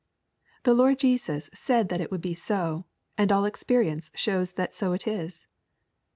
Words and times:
The 0.63 0.73
Lord 0.73 0.97
Jesus 0.97 1.47
said 1.53 1.89
that 1.89 2.01
it 2.01 2.09
would 2.09 2.21
be 2.21 2.33
so, 2.33 2.85
and 3.19 3.31
all 3.31 3.45
experience 3.45 4.09
shows 4.15 4.53
that 4.53 4.73
so 4.73 4.93
it 4.93 5.05
is. 5.05 5.45